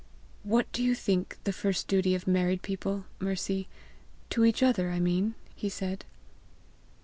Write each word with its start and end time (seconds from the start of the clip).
"What 0.41 0.65
do 0.71 0.81
you 0.81 0.95
think 0.95 1.37
the 1.43 1.53
first 1.53 1.87
duty 1.87 2.15
of 2.15 2.25
married 2.25 2.63
people, 2.63 3.05
Mercy 3.19 3.67
to 4.31 4.43
each 4.43 4.63
other, 4.63 4.89
I 4.89 4.99
mean," 4.99 5.35
he 5.55 5.69
said. 5.69 6.05